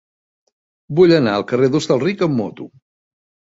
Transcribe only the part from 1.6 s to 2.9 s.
d'Hostalric amb moto.